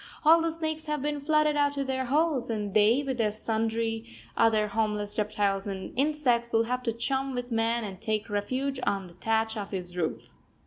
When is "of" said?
1.77-1.85, 9.55-9.69